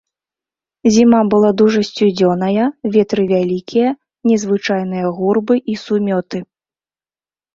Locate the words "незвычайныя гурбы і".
4.31-5.75